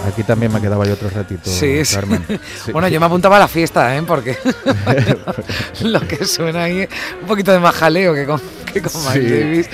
Aquí 0.06 0.22
también 0.24 0.52
me 0.52 0.60
quedaba 0.60 0.84
yo 0.84 0.94
otro 0.94 1.08
ratito, 1.10 1.48
Sí, 1.50 1.84
sí. 1.84 1.94
Carmen. 1.94 2.24
Sí. 2.64 2.72
Bueno, 2.72 2.88
yo 2.88 2.98
me 3.00 3.06
apuntaba 3.06 3.36
a 3.36 3.40
la 3.40 3.48
fiesta, 3.48 3.96
¿eh? 3.96 4.02
Porque 4.06 4.36
lo 5.82 6.00
que 6.00 6.24
suena 6.24 6.64
ahí 6.64 6.88
un 7.20 7.26
poquito 7.26 7.52
de 7.52 7.58
más 7.60 7.74
jaleo 7.74 8.14
que 8.14 8.24
con, 8.26 8.40
que 8.72 8.80
con 8.82 8.92
Miles 9.12 9.30
Sí. 9.30 9.40
Davis. 9.40 9.70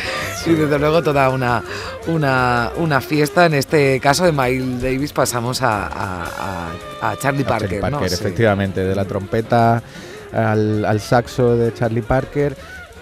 Y 0.46 0.50
desde 0.52 0.78
luego 0.78 1.02
toda 1.02 1.28
una, 1.30 1.62
una, 2.06 2.70
una 2.76 3.00
fiesta. 3.00 3.46
En 3.46 3.54
este 3.54 4.00
caso 4.00 4.24
de 4.24 4.32
Miles 4.32 4.82
Davis 4.82 5.12
pasamos 5.12 5.62
a, 5.62 5.86
a, 5.86 6.24
a- 7.00 7.10
a 7.10 7.16
Charlie 7.16 7.44
Parker, 7.44 7.68
Charlie 7.80 7.90
¿no? 7.90 7.98
Parker, 8.00 8.08
Sí. 8.10 8.14
efectivamente, 8.24 8.84
de 8.84 8.94
la 8.94 9.04
trompeta 9.04 9.82
al, 10.32 10.84
al 10.84 11.00
saxo 11.00 11.56
de 11.56 11.72
Charlie 11.72 12.02
Parker, 12.02 12.56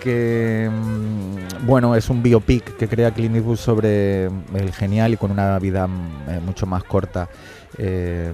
que 0.06 0.70
mm, 0.70 1.66
bueno, 1.66 1.96
es 1.96 2.08
un 2.10 2.22
biopic 2.22 2.76
que 2.76 2.86
crea 2.86 3.10
Clint 3.10 3.56
sobre 3.56 4.26
el 4.26 4.72
genial 4.72 5.14
y 5.14 5.16
con 5.16 5.32
una 5.32 5.58
vida 5.58 5.88
mm, 5.88 6.28
eh, 6.28 6.40
mucho 6.40 6.64
más 6.64 6.84
corta. 6.84 7.28
eh, 7.76 8.32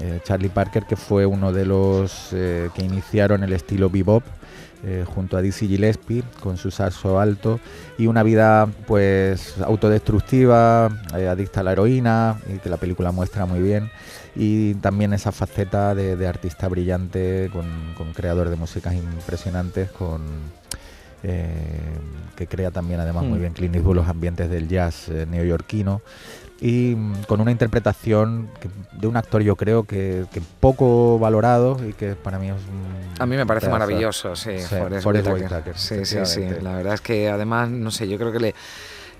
eh, 0.00 0.20
Charlie 0.22 0.48
Parker, 0.48 0.84
que 0.84 0.94
fue 0.94 1.26
uno 1.26 1.52
de 1.52 1.66
los 1.66 2.28
que 2.30 2.82
iniciaron 2.84 3.42
el 3.42 3.52
estilo 3.52 3.90
bebop, 3.90 4.22
junto 5.12 5.36
a 5.36 5.42
Dizzy 5.42 5.66
Gillespie 5.66 6.22
con 6.40 6.56
su 6.56 6.70
saxo 6.70 7.18
alto 7.18 7.58
y 7.98 8.06
una 8.06 8.22
vida 8.22 8.68
pues 8.86 9.60
autodestructiva, 9.60 10.86
adicta 11.12 11.60
a 11.60 11.62
la 11.64 11.72
heroína 11.72 12.36
y 12.48 12.58
que 12.58 12.68
la 12.70 12.76
película 12.76 13.10
muestra 13.10 13.44
muy 13.44 13.60
bien 13.60 13.90
y 14.36 14.74
también 14.74 15.12
esa 15.12 15.32
faceta 15.32 15.96
de, 15.96 16.14
de 16.14 16.28
artista 16.28 16.68
brillante 16.68 17.50
con, 17.52 17.66
con 17.96 18.12
creador 18.12 18.50
de 18.50 18.56
músicas 18.56 18.94
impresionantes 18.94 19.90
con 19.90 20.22
eh, 21.22 21.50
que 22.36 22.46
crea 22.46 22.70
también 22.70 23.00
además 23.00 23.24
muy 23.24 23.38
Mm. 23.38 23.40
bien 23.40 23.52
Clint 23.52 23.74
Eastwood 23.76 23.96
los 23.96 24.08
ambientes 24.08 24.48
del 24.50 24.68
jazz 24.68 25.08
eh, 25.08 25.26
neoyorquino 25.28 26.00
y 26.60 26.94
mm, 26.96 27.22
con 27.26 27.40
una 27.40 27.50
interpretación 27.50 28.48
que- 28.60 28.68
de 28.98 29.06
un 29.06 29.16
actor 29.16 29.42
yo 29.42 29.56
creo 29.56 29.84
que, 29.84 30.24
que 30.32 30.40
poco 30.60 31.18
valorado 31.18 31.76
y 31.88 31.92
que 31.92 32.14
para 32.14 32.38
mí 32.38 32.48
es 32.48 32.54
un 32.54 33.20
A 33.22 33.26
mí 33.26 33.36
me 33.36 33.46
parece 33.46 33.66
pedazo. 33.66 33.80
maravilloso, 33.80 34.36
sí, 34.36 34.58
Sí, 34.58 34.74
Forrest 34.76 35.02
Forrest 35.04 35.26
Whitaker. 35.28 35.42
Whitaker, 35.58 35.78
Sí, 35.78 36.04
sí, 36.04 36.18
sí. 36.24 36.44
La 36.62 36.74
verdad 36.76 36.94
es 36.94 37.00
que 37.00 37.28
además, 37.28 37.68
no 37.70 37.90
sé, 37.90 38.08
yo 38.08 38.16
creo 38.18 38.30
que 38.32 38.40
le. 38.40 38.54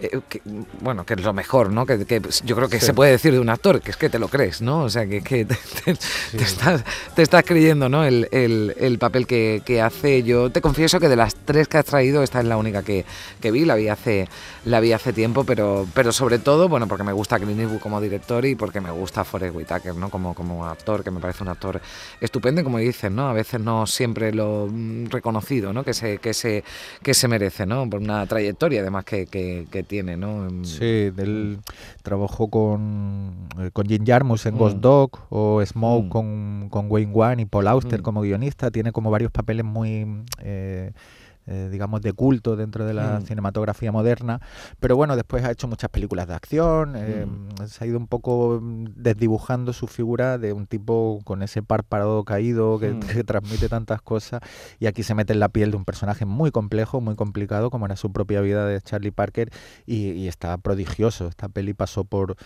Eh, 0.01 0.21
que, 0.29 0.41
bueno, 0.81 1.05
que 1.05 1.15
es 1.15 1.23
lo 1.23 1.33
mejor, 1.33 1.71
¿no? 1.73 1.85
Que, 1.87 2.05
que, 2.07 2.21
pues, 2.21 2.43
yo 2.45 2.55
creo 2.57 2.69
que 2.69 2.79
Sí. 2.81 2.87
se 2.87 2.95
puede 2.95 3.11
decir 3.13 3.33
de 3.33 3.41
un 3.41 3.49
actor, 3.49 3.81
que 3.81 3.91
es 3.91 3.97
que 3.97 4.09
te 4.09 4.19
lo 4.19 4.29
crees, 4.29 4.63
¿no? 4.63 4.83
O 4.85 4.89
sea, 4.91 5.07
que, 5.07 5.21
que 5.23 5.45
te, 5.45 5.55
te- 5.85 5.97
te 6.37 6.43
estás, 6.45 6.85
te 7.15 7.23
estás 7.23 7.45
creyendo, 7.45 7.89
¿no? 7.89 8.05
El, 8.05 8.29
el- 8.33 8.75
el 8.79 8.99
papel 8.99 9.27
que, 9.27 9.63
hace. 9.83 10.23
Yo 10.23 10.51
te 10.51 10.61
confieso 10.61 10.99
que 11.01 11.09
de 11.09 11.17
las 11.17 11.35
tres 11.35 11.69
que 11.69 11.79
has 11.79 11.85
traído, 11.85 12.23
esta 12.23 12.41
es 12.41 12.47
la 12.47 12.57
única 12.57 12.83
que, 12.83 13.05
que 13.41 13.51
vi, 13.51 13.65
la 13.65 13.75
vi 13.75 13.89
hace, 13.89 14.29
la 14.65 14.81
vi 14.81 14.93
hace 14.93 15.13
tiempo, 15.13 15.45
pero, 15.45 15.87
pero 15.95 16.13
sobre 16.13 16.39
todo, 16.39 16.69
bueno, 16.69 16.87
porque 16.89 17.05
me 17.05 17.13
gusta 17.13 17.39
Clint 17.39 17.61
Eastwood 17.61 17.81
como 17.81 18.01
director 18.01 18.45
y 18.45 18.55
porque 18.55 18.81
me 18.81 18.91
gusta 18.91 19.25
Forrest 19.25 19.55
Whitaker, 19.55 19.95
¿no? 19.95 20.11
Como, 20.11 20.35
como 20.35 20.67
actor, 20.67 21.03
que 21.05 21.11
me 21.11 21.21
parece 21.21 21.43
un 21.43 21.49
actor 21.49 21.81
estupendo 22.21 22.61
y 22.61 22.65
como 22.65 22.79
dicen, 22.79 23.15
¿no? 23.17 23.29
A 23.29 23.33
veces 23.33 23.61
no 23.61 23.87
siempre 23.87 24.33
lo 24.33 24.69
mm, 24.71 25.07
reconocido, 25.11 25.73
¿no? 25.73 25.85
Que 25.85 25.95
se, 25.95 26.19
que 26.19 26.35
se, 26.35 26.65
que 27.03 27.15
se 27.15 27.29
merece, 27.29 27.67
¿no? 27.67 27.89
Por 27.89 28.01
una 28.01 28.27
trayectoria 28.27 28.81
además 28.81 29.05
que, 29.05 29.27
que, 29.27 29.67
que 29.71 29.83
tiene, 29.89 30.17
¿no? 30.17 30.47
Sí, 30.65 31.11
él 31.17 31.59
trabajó 32.03 32.49
con, 32.49 33.49
eh, 33.59 33.71
con 33.73 33.87
Jim 33.89 34.05
Jarmusch 34.07 34.47
en 34.47 34.55
Mm. 34.55 34.59
Ghost 34.59 34.77
Dog 34.79 35.11
o 35.31 35.65
Smoke 35.67 36.07
Mm. 36.07 36.09
con, 36.11 36.69
con 36.71 36.87
Wayne 36.91 37.13
Wan 37.13 37.41
y 37.41 37.47
Paul 37.47 37.67
Auster 37.67 37.99
Mm. 37.99 38.03
como 38.03 38.21
guionista. 38.21 38.71
Tiene 38.71 38.93
como 38.93 39.11
varios 39.11 39.33
papeles 39.33 39.65
muy, 39.65 40.07
eh, 40.41 40.93
eh, 41.49 41.69
digamos, 41.73 42.03
de 42.03 42.13
culto 42.13 42.55
dentro 42.57 42.85
de 42.85 42.95
la 42.95 43.19
Mm. 43.21 43.23
cinematografía 43.27 43.91
moderna. 43.91 44.41
Pero 44.81 44.97
bueno, 44.97 45.17
después 45.17 45.45
ha 45.45 45.51
hecho 45.51 45.67
muchas 45.67 45.91
películas 45.91 46.27
de 46.29 46.35
acción. 46.35 46.95
eh, 46.97 47.27
Mm. 47.27 47.67
Se 47.67 47.83
ha 47.85 47.87
ido 47.87 47.99
un 47.99 48.07
poco 48.07 48.61
mm, 48.63 48.85
desdibujando 48.97 49.73
su 49.73 49.87
figura 49.87 50.39
de 50.39 50.53
un 50.53 50.67
tipo 50.67 51.21
con 51.25 51.43
ese 51.43 51.63
párpado 51.63 52.25
caído 52.25 52.79
que, 52.79 52.91
Mm. 52.93 53.01
que 53.01 53.25
transmite 53.25 53.69
tantas 53.69 54.03
cosas. 54.03 54.41
Y 54.79 54.87
aquí 54.87 55.03
se 55.03 55.15
mete 55.15 55.33
en 55.33 55.41
la 55.41 55.49
piel 55.49 55.71
de 55.71 55.77
un 55.77 55.85
personaje 55.85 56.25
muy 56.25 56.51
complejo, 56.51 57.01
muy 57.01 57.15
complicado, 57.17 57.71
como 57.71 57.87
era 57.87 57.97
su 57.97 58.13
propia 58.13 58.41
vida 58.41 58.67
de 58.67 58.81
Charlie 58.81 59.11
Parker 59.11 59.51
y, 59.87 60.11
y 60.13 60.29
está 60.29 60.57
prodigioso. 60.59 61.29
Esta 61.29 61.49
peli 61.49 61.73
pasó 61.75 62.05
por, 62.05 62.37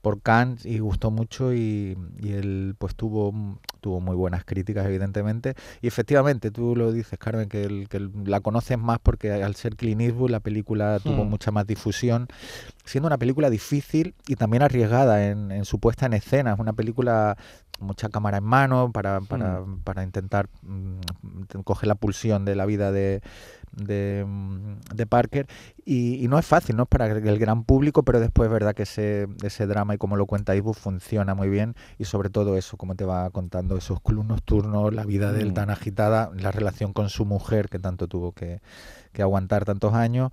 por 0.00 0.20
Cannes 0.22 0.66
y 0.66 0.78
gustó 0.80 1.10
mucho 1.10 1.52
y, 1.54 1.96
y 2.18 2.32
él 2.32 2.74
pues 2.78 2.94
tuvo, 2.94 3.32
tuvo 3.80 4.00
muy 4.00 4.14
buenas 4.16 4.44
críticas 4.44 4.86
evidentemente. 4.86 5.54
Y 5.82 5.86
efectivamente 5.88 6.50
tú 6.50 6.76
lo 6.76 6.92
dices 6.92 7.18
Carmen 7.18 7.48
que, 7.48 7.64
el- 7.64 7.88
que 7.88 7.96
el- 7.98 8.10
la 8.24 8.40
conoces 8.40 8.78
más 8.78 8.98
porque 9.02 9.32
al 9.32 9.56
ser 9.56 9.76
Clint 9.76 10.00
Eastwood 10.02 10.30
la 10.30 10.40
película 10.40 10.98
tuvo 11.00 11.24
Hmm. 11.24 11.28
mucha 11.30 11.50
más 11.50 11.66
difusión 11.66 12.28
siendo 12.84 13.06
una 13.06 13.18
película 13.18 13.50
difícil 13.50 14.14
y 14.26 14.36
también 14.36 14.62
arriesgada 14.62 15.28
en, 15.28 15.50
en 15.52 15.64
su 15.64 15.78
puesta 15.78 16.06
en 16.06 16.12
escena. 16.14 16.52
Es 16.54 16.58
una 16.58 16.72
película 16.72 17.36
mucha 17.78 18.08
cámara 18.10 18.38
en 18.38 18.44
mano 18.44 18.90
para, 18.92 19.20
para, 19.22 19.62
para 19.84 20.02
intentar 20.02 20.48
mm, 20.62 21.60
coger 21.64 21.86
la 21.88 21.94
pulsión 21.94 22.44
de 22.44 22.54
la 22.54 22.66
vida 22.66 22.92
de, 22.92 23.22
de, 23.72 24.24
mm, 24.26 24.74
de 24.94 25.06
Parker 25.06 25.46
y, 25.92 26.24
y 26.24 26.28
no 26.28 26.38
es 26.38 26.46
fácil, 26.46 26.76
no 26.76 26.84
es 26.84 26.88
para 26.88 27.06
el 27.06 27.38
gran 27.38 27.64
público, 27.64 28.02
pero 28.04 28.20
después 28.20 28.46
es 28.46 28.52
verdad 28.52 28.74
que 28.74 28.84
ese, 28.84 29.26
ese 29.42 29.66
drama 29.66 29.94
y 29.94 29.98
como 29.98 30.16
lo 30.16 30.26
cuenta 30.26 30.54
Eastwood 30.54 30.74
funciona 30.74 31.34
muy 31.34 31.48
bien 31.48 31.74
y 31.98 32.04
sobre 32.04 32.30
todo 32.30 32.56
eso, 32.56 32.76
como 32.76 32.94
te 32.94 33.04
va 33.04 33.28
contando 33.30 33.76
esos 33.76 34.00
clubs 34.00 34.26
nocturnos, 34.26 34.94
la 34.94 35.04
vida 35.04 35.32
de 35.32 35.42
él 35.42 35.50
Mm. 35.50 35.54
tan 35.54 35.70
agitada, 35.70 36.30
la 36.36 36.52
relación 36.52 36.92
con 36.92 37.08
su 37.08 37.24
mujer 37.24 37.68
que 37.68 37.78
tanto 37.78 38.06
tuvo 38.06 38.32
que, 38.32 38.60
que 39.12 39.22
aguantar 39.22 39.64
tantos 39.64 39.92
años 39.94 40.30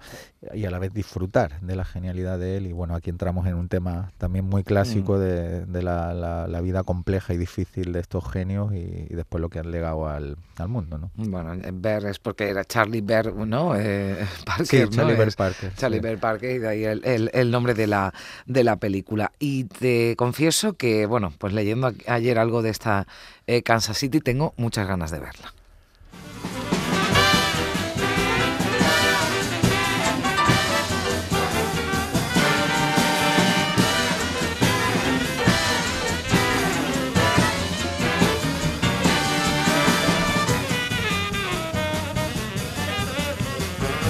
y 0.54 0.66
a 0.66 0.70
la 0.72 0.78
vez 0.78 0.94
disfrutar 0.94 1.60
de 1.62 1.76
la 1.76 1.84
genialidad 1.86 2.38
de 2.38 2.58
él 2.58 2.68
y 2.68 2.72
bueno, 2.74 2.94
aquí 2.94 3.10
entramos 3.10 3.48
en 3.48 3.56
un 3.56 3.68
tema 3.68 4.12
también 4.20 4.46
muy 4.46 4.64
clásico 4.64 5.16
Mm. 5.16 5.20
de, 5.20 5.66
de 5.66 5.82
la, 5.82 6.14
la- 6.14 6.48
la 6.48 6.62
vida 6.62 6.84
compleja 6.84 7.34
y 7.34 7.38
difícil 7.38 7.94
de 7.94 8.00
estos 8.00 8.30
genios 8.32 8.74
y, 8.74 9.08
y 9.10 9.16
después 9.16 9.42
lo 9.42 9.50
que 9.50 9.58
han 9.60 9.72
legado 9.72 10.08
al, 10.08 10.38
al 10.58 10.68
mundo, 10.68 10.98
¿no? 11.00 11.10
Bueno, 11.16 11.54
Bear 11.74 12.06
es 12.06 12.20
porque 12.20 12.50
era 12.50 12.64
Charlie 12.64 13.02
Bear, 13.02 13.34
¿no? 13.34 13.76
Eh, 13.76 14.18
Parker, 14.46 14.66
Sí, 14.68 14.78
¿no? 14.82 14.90
Charlie 14.90 15.16
Bear 15.16 15.28
Es 15.30 15.36
Parker. 15.54 15.74
Charlie 15.76 16.02
sí. 16.02 16.16
Parker 16.18 16.52
y 16.56 16.58
de 16.60 16.68
ahí 16.68 16.84
el, 16.86 17.02
el- 17.06 17.32
el 17.34 17.52
nombre 17.52 17.74
de 17.74 17.88
la, 17.88 18.14
de 18.46 18.64
la 18.64 18.76
película. 18.78 19.32
Y 19.40 19.66
te 19.66 20.16
confieso 20.16 20.74
que, 20.74 21.06
bueno, 21.06 21.34
pues 21.38 21.54
leyendo 21.54 21.92
ayer 22.08 22.40
algo 22.40 22.62
de 22.62 22.70
esta 22.70 23.08
eh, 23.48 23.64
Kansas 23.64 23.98
City, 23.98 24.20
tengo 24.22 24.54
muchas 24.58 24.88
ganas 24.88 25.12
de 25.12 25.20
verla. 25.20 25.54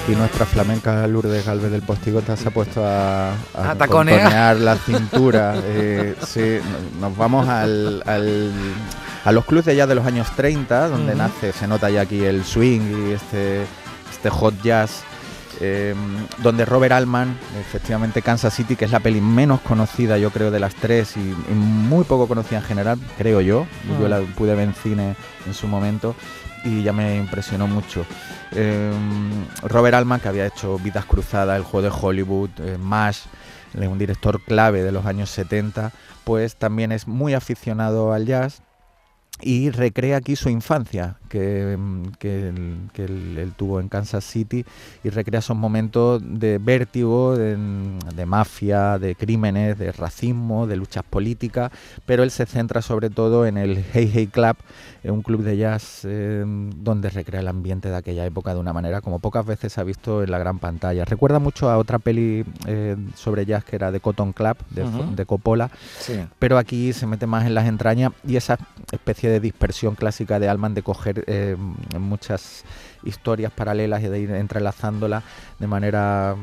Aquí 0.07 0.15
nuestra 0.15 0.45
flamenca 0.45 1.05
Lourdes 1.05 1.45
Galvez 1.45 1.69
del 1.69 1.81
Postigota 1.81 2.37
se 2.37 2.47
ha 2.47 2.51
puesto 2.51 2.81
a, 2.85 3.33
A 3.33 3.75
taconear. 3.77 4.21
contonear 4.21 4.55
la 4.55 4.75
cintura. 4.77 5.53
Eh, 5.65 6.15
sí, 6.25 6.59
no- 7.01 7.09
nos 7.09 7.17
vamos 7.17 7.45
al, 7.49 8.01
al- 8.05 8.53
a 9.25 9.31
los 9.33 9.43
clubs 9.43 9.65
de 9.65 9.75
jazz 9.75 9.89
de 9.89 9.95
los 9.95 10.05
años 10.05 10.27
30, 10.37 10.87
donde 10.87 11.13
nace, 11.13 11.51
se 11.51 11.67
nota 11.67 11.89
ya 11.89 11.99
aquí 12.03 12.23
el 12.23 12.45
swing 12.45 13.09
y 13.09 13.11
este, 13.11 13.63
este 14.09 14.29
hot 14.29 14.53
jazz. 14.63 15.01
Eh, 15.61 15.95
donde 16.39 16.65
Robert 16.65 16.93
Altman, 16.93 17.37
efectivamente 17.59 18.21
Kansas 18.21 18.53
City, 18.53 18.75
que 18.75 18.85
es 18.85 18.91
la 18.91 18.99
peli 18.99 19.21
menos 19.21 19.61
conocida 19.61 20.17
yo 20.17 20.29
creo 20.31 20.51
de 20.51 20.59
las 20.59 20.75
tres 20.75 21.17
y, 21.17 21.19
y 21.19 21.53
muy 21.53 22.03
poco 22.05 22.27
conocida 22.27 22.59
en 22.59 22.65
general, 22.65 22.99
creo 23.17 23.41
yo. 23.41 23.65
Yo 23.99 24.07
Mm. 24.07 24.09
la 24.09 24.19
pude 24.21 24.55
ver 24.55 24.67
en 24.67 24.73
cine 24.73 25.15
en 25.45 25.53
su 25.53 25.67
momento 25.67 26.15
y 26.63 26.83
ya 26.83 26.93
me 26.93 27.15
impresionó 27.17 27.67
mucho. 27.67 28.05
Eh, 28.51 28.91
Robert 29.63 29.95
Altman, 29.95 30.19
que 30.19 30.27
había 30.27 30.45
hecho 30.45 30.77
Vidas 30.79 31.05
Cruzadas, 31.05 31.57
El 31.57 31.63
Juego 31.63 31.89
de 31.89 31.97
Hollywood, 32.01 32.49
eh, 32.59 32.77
MASH, 32.79 33.25
eh, 33.79 33.87
un 33.87 33.97
director 33.97 34.41
clave 34.43 34.83
de 34.83 34.91
los 34.91 35.05
años 35.05 35.29
70, 35.29 35.91
pues 36.23 36.55
también 36.55 36.91
es 36.91 37.07
muy 37.07 37.33
aficionado 37.33 38.13
al 38.13 38.25
jazz 38.25 38.61
y 39.41 39.69
recrea 39.69 40.17
aquí 40.17 40.35
su 40.35 40.49
infancia 40.49 41.17
que, 41.27 41.75
mm, 41.77 42.03
que 42.19 42.49
él, 42.49 42.77
que 42.93 43.05
él- 43.05 43.37
él 43.37 43.51
tuvo 43.55 43.79
en 43.79 43.89
Kansas 43.89 44.23
City 44.23 44.65
y 45.03 45.09
recrea 45.09 45.39
esos 45.39 45.55
momentos 45.57 46.21
de 46.23 46.57
vértigo, 46.57 47.35
de, 47.37 47.57
de 48.15 48.25
mafia, 48.25 48.97
de 48.99 49.15
crímenes, 49.15 49.77
de 49.77 49.91
racismo, 49.91 50.67
de 50.67 50.75
luchas 50.77 51.03
políticas, 51.03 51.71
pero 52.05 52.23
él 52.23 52.31
se 52.31 52.45
centra 52.45 52.81
sobre 52.81 53.09
todo 53.09 53.45
en 53.45 53.57
el 53.57 53.83
Hey 53.93 54.11
Hey 54.13 54.27
Club, 54.27 54.55
eh, 55.03 55.11
un 55.11 55.21
club 55.21 55.43
de 55.43 55.57
jazz 55.57 56.01
eh, 56.03 56.43
donde 56.45 57.09
recrea 57.09 57.41
el 57.41 57.47
ambiente 57.47 57.89
de 57.89 57.95
aquella 57.95 58.25
época 58.25 58.53
de 58.53 58.59
una 58.59 58.73
manera 58.73 59.01
como 59.01 59.19
pocas 59.19 59.45
veces 59.45 59.73
se 59.73 59.81
ha 59.81 59.83
visto 59.83 60.23
en 60.23 60.31
la 60.31 60.39
gran 60.39 60.59
pantalla. 60.59 61.05
Recuerda 61.05 61.39
mucho 61.39 61.69
a 61.69 61.77
otra 61.77 61.99
peli 61.99 62.43
eh, 62.65 62.95
sobre 63.15 63.45
jazz 63.45 63.63
que 63.63 63.75
era 63.75 63.91
de 63.91 63.99
Cotton 63.99 64.33
Club, 64.33 64.57
de, 64.69 65.25
Coppola, 65.25 65.69
Sí. 65.99 66.13
pero 66.39 66.57
aquí 66.57 66.93
se 66.93 67.05
mete 67.07 67.27
más 67.27 67.45
en 67.45 67.53
las 67.53 67.67
entrañas 67.67 68.11
y 68.27 68.35
esas 68.37 68.59
especie 68.91 69.29
de 69.29 69.39
dispersión 69.39 69.95
clásica 69.95 70.39
de 70.39 70.47
Alman 70.47 70.73
de 70.73 70.83
coger 70.83 71.16
eh, 71.25 71.55
muchas 71.99 72.63
historias 73.03 73.51
paralelas 73.51 74.03
y 74.03 74.07
de 74.07 74.19
ir 74.19 74.31
entrelazándolas 74.31 75.23
de 75.59 75.67
manera 75.67 76.35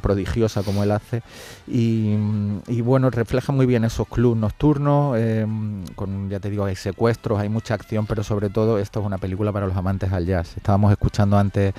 prodigiosa 0.00 0.62
como 0.62 0.82
él 0.82 0.90
hace 0.90 1.22
y, 1.66 2.16
bueno 2.82 3.10
refleja 3.10 3.52
muy 3.52 3.64
bien 3.64 3.84
esos 3.84 4.08
clubs 4.08 4.36
nocturnos 4.36 5.16
eh, 5.18 5.46
con 5.94 6.28
ya 6.28 6.40
te 6.40 6.50
digo 6.50 6.64
hay 6.64 6.76
secuestros 6.76 7.38
hay 7.38 7.48
mucha 7.48 7.74
acción 7.74 8.06
pero 8.06 8.22
sobre 8.22 8.50
todo 8.50 8.78
esto 8.78 9.00
es 9.00 9.06
una 9.06 9.18
película 9.18 9.52
para 9.52 9.66
los 9.66 9.76
amantes 9.76 10.12
al 10.12 10.26
jazz 10.26 10.56
estábamos 10.56 10.90
escuchando 10.90 11.38
antes 11.38 11.74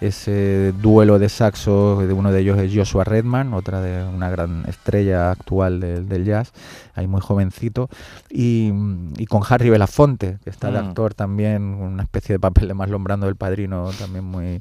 ese 0.00 0.72
duelo 0.80 1.18
de 1.18 1.28
saxo 1.28 2.06
de 2.06 2.12
uno 2.12 2.30
de 2.32 2.40
ellos 2.40 2.58
es 2.58 2.72
Joshua 2.74 3.04
Redman 3.04 3.52
otra 3.52 3.80
de 3.80 4.04
una 4.04 4.30
gran 4.30 4.64
estrella 4.68 5.30
actual 5.30 5.80
del 5.80 6.24
jazz 6.24 6.52
ahí 6.94 7.06
muy 7.06 7.20
jovencito 7.20 7.88
y, 8.30 8.72
con 9.28 9.42
Harry 9.48 9.70
Belafonte 9.70 10.38
que 10.44 10.50
está 10.50 10.70
de 10.70 10.80
mm. 10.80 10.86
actor 10.86 11.14
también 11.14 11.62
una 11.62 12.02
especie 12.02 12.34
de 12.34 12.38
papel 12.38 12.68
de 12.68 12.74
más 12.74 12.88
lombrando 12.88 13.26
del 13.26 13.36
padrino 13.54 13.90
también 13.98 14.24
muy 14.24 14.60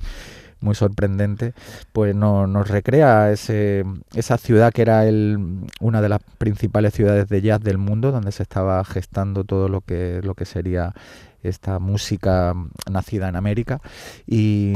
muy 0.61 0.75
sorprendente, 0.75 1.53
pues 1.91 2.15
no, 2.15 2.47
nos 2.47 2.69
recrea 2.69 3.31
ese, 3.31 3.83
esa 4.15 4.37
ciudad 4.37 4.71
que 4.71 4.81
era 4.81 5.05
el, 5.05 5.37
una 5.81 6.01
de 6.01 6.07
las 6.07 6.21
principales 6.37 6.93
ciudades 6.93 7.27
de 7.27 7.41
jazz 7.41 7.61
del 7.61 7.77
mundo, 7.77 8.13
donde 8.13 8.31
se 8.31 8.43
estaba 8.43 8.81
gestando 8.85 9.43
todo 9.43 9.67
lo 9.67 9.81
que, 9.81 10.21
lo 10.23 10.35
que 10.35 10.45
sería 10.45 10.93
esta 11.43 11.79
música 11.79 12.53
nacida 12.89 13.29
en 13.29 13.35
América. 13.35 13.81
Y, 14.25 14.73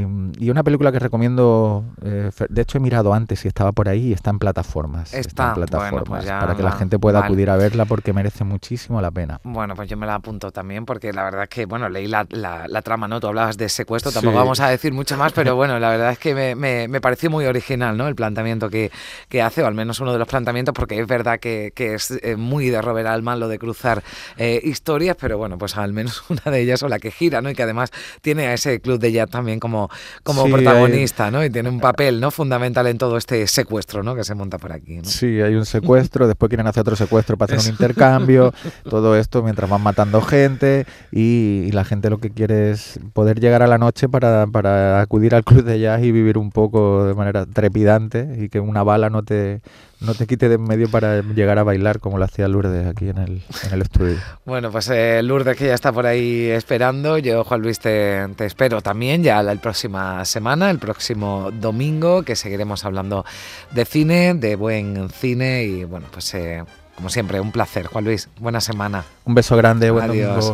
una 0.47 0.63
película 0.63 0.91
que 0.91 0.99
recomiendo, 0.99 1.83
eh, 2.01 2.31
de 2.49 2.61
hecho 2.61 2.77
he 2.77 2.81
mirado 2.81 3.13
antes 3.13 3.41
si 3.41 3.47
estaba 3.47 3.73
por 3.73 3.89
ahí 3.89 4.07
y 4.07 4.13
está 4.13 4.29
en 4.29 4.39
plataformas. 4.39 5.13
Está, 5.13 5.49
en 5.49 5.53
plataformas 5.55 6.03
pues 6.05 6.25
para 6.25 6.55
que 6.55 6.63
la 6.63 6.71
gente 6.71 6.97
pueda 6.99 7.19
acudir 7.19 7.49
a 7.49 7.57
verla 7.57 7.85
porque 7.85 8.13
merece 8.13 8.43
muchísimo 8.43 9.01
la 9.01 9.11
pena. 9.11 9.39
Bueno, 9.43 9.75
pues 9.75 9.89
yo 9.89 9.97
me 9.97 10.05
la 10.05 10.15
apunto 10.15 10.51
también 10.51 10.85
porque 10.85 11.13
la 11.13 11.23
verdad 11.23 11.43
es 11.43 11.49
que, 11.49 11.65
bueno, 11.65 11.89
leí 11.89 12.07
la, 12.07 12.25
la, 12.29 12.81
trama, 12.81 13.07
¿no? 13.07 13.19
Tú 13.19 13.27
hablabas 13.27 13.57
de 13.57 13.69
secuestro, 13.69 14.11
tampoco 14.11 14.37
vamos 14.37 14.59
a 14.59 14.69
decir 14.69 14.93
mucho 14.93 15.17
más, 15.17 15.33
pero 15.33 15.55
bueno, 15.55 15.79
la 15.79 15.89
verdad 15.89 16.11
es 16.11 16.19
que 16.19 16.33
me, 16.33 16.55
me, 16.55 16.87
me, 16.87 17.01
pareció 17.01 17.29
muy 17.29 17.45
original, 17.45 17.97
¿no? 17.97 18.07
El 18.07 18.15
planteamiento 18.15 18.69
que, 18.69 18.91
que, 19.27 19.41
hace, 19.41 19.63
o 19.63 19.67
al 19.67 19.73
menos 19.73 19.99
uno 19.99 20.13
de 20.13 20.19
los 20.19 20.27
planteamientos, 20.27 20.73
porque 20.73 20.99
es 20.99 21.07
verdad 21.07 21.39
que, 21.39 21.71
que 21.75 21.95
es 21.95 22.11
eh, 22.11 22.35
muy 22.35 22.69
de 22.69 22.81
Robert 22.81 23.07
Altman 23.07 23.39
lo 23.39 23.47
de 23.47 23.59
cruzar 23.59 24.03
eh, 24.37 24.61
historias, 24.63 25.17
pero 25.19 25.37
bueno, 25.37 25.57
pues 25.57 25.77
al 25.77 25.93
menos 25.93 26.23
una 26.29 26.43
de 26.45 26.56
ellas 26.59 26.83
o 26.83 26.87
la 26.87 26.99
que 26.99 27.11
gira, 27.11 27.41
¿no? 27.41 27.49
Y 27.49 27.55
que 27.55 27.63
además 27.63 27.91
tiene 28.21 28.47
a 28.47 28.53
ese 28.53 28.79
club 28.79 28.99
de 28.99 29.11
jazz 29.11 29.29
también 29.29 29.59
como, 29.59 29.89
como 30.23 30.45
protagonista, 30.45 31.31
¿no? 31.31 31.43
Y 31.43 31.49
tiene 31.49 31.69
un 31.69 31.79
papel, 31.79 32.19
¿no? 32.19 32.31
Fundamental 32.31 32.87
en 32.87 32.97
todo 32.97 33.17
este 33.17 33.47
secuestro, 33.47 34.03
¿no? 34.03 34.15
Que 34.15 34.23
se 34.23 34.35
monta 34.35 34.57
por 34.57 34.71
aquí. 34.71 34.97
¿no? 34.97 35.05
Sí, 35.05 35.41
hay 35.41 35.55
un 35.55 35.65
secuestro, 35.65 36.27
después 36.27 36.49
quieren 36.49 36.67
hacer 36.67 36.81
otro 36.81 36.95
secuestro 36.95 37.37
para 37.37 37.55
hacer 37.55 37.67
un 37.67 37.73
intercambio, 37.73 38.53
todo 38.89 39.15
esto 39.15 39.43
mientras 39.43 39.69
van 39.69 39.81
matando 39.81 40.21
gente 40.21 40.85
y, 41.11 41.69
la 41.77 41.83
gente 41.83 42.09
lo 42.09 42.17
que 42.17 42.31
quiere 42.31 42.71
es 42.71 42.99
poder 43.13 43.39
llegar 43.39 43.61
a 43.61 43.67
la 43.67 43.77
noche 43.77 44.09
para, 44.09 44.47
para 44.47 44.99
acudir 44.99 45.35
al 45.35 45.43
club 45.43 45.63
de 45.63 45.79
jazz 45.79 46.01
y 46.01 46.11
vivir 46.11 46.37
un 46.37 46.49
poco 46.49 47.05
de 47.05 47.13
manera 47.13 47.45
trepidante 47.45 48.27
y 48.39 48.49
que 48.49 48.59
una 48.59 48.81
bala 48.81 49.09
no 49.09 49.23
te 49.23 49.61
no 49.99 50.13
te 50.13 50.27
quite 50.27 50.49
de 50.49 50.55
en 50.55 50.63
medio 50.63 50.89
para 50.89 51.21
llegar 51.21 51.57
a 51.57 51.63
bailar 51.63 51.99
como 51.99 52.17
lo 52.17 52.25
hacía 52.25 52.47
Lourdes 52.47 52.87
aquí 52.87 53.09
en 53.09 53.17
el, 53.17 53.41
en 53.63 53.73
el 53.73 53.81
estudio. 53.81 54.17
Bueno, 54.45 54.71
pues 54.71 54.89
eh, 54.89 55.21
Lourdes 55.23 55.57
que 55.57 55.67
ya 55.67 55.73
está 55.73 55.91
por 55.91 56.05
ahí 56.05 56.45
esperando. 56.45 57.17
Yo, 57.17 57.43
Juan 57.43 57.61
Luis, 57.61 57.79
te, 57.79 58.27
te 58.35 58.45
espero 58.45 58.81
también 58.81 59.23
ya 59.23 59.41
la, 59.41 59.55
próxima 59.55 60.23
semana, 60.25 60.69
el 60.69 60.79
próximo 60.79 61.49
domingo, 61.51 62.23
que 62.23 62.35
seguiremos 62.35 62.85
hablando 62.85 63.25
de 63.71 63.85
cine, 63.85 64.33
de 64.35 64.55
buen 64.55 65.09
cine 65.09 65.63
y 65.63 65.83
bueno, 65.83 66.07
pues 66.11 66.33
eh, 66.35 66.63
como 66.95 67.09
siempre, 67.09 67.39
un 67.39 67.51
placer. 67.51 67.87
Juan 67.87 68.05
Luis, 68.05 68.29
buena 68.39 68.61
semana. 68.61 69.05
Un 69.25 69.35
beso 69.35 69.55
grande, 69.55 69.91
buen 69.91 70.09
Adiós. 70.09 70.53